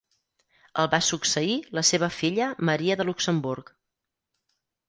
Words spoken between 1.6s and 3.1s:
la seva filla Maria de